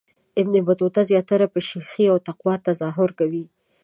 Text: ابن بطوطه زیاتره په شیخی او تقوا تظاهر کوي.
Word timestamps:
ابن 0.41 0.53
بطوطه 0.67 1.01
زیاتره 1.09 1.45
په 1.53 1.59
شیخی 1.67 2.05
او 2.11 2.17
تقوا 2.27 2.53
تظاهر 2.67 3.09
کوي. 3.19 3.45